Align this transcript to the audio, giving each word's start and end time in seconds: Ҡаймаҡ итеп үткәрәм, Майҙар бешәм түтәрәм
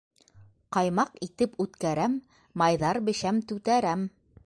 Ҡаймаҡ 0.77 1.11
итеп 1.27 1.53
үткәрәм, 1.65 2.17
Майҙар 2.63 3.05
бешәм 3.11 3.47
түтәрәм 3.53 4.13